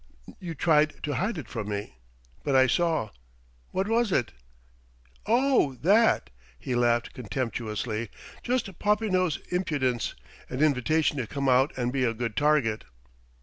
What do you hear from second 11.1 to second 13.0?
to come out and be a good target."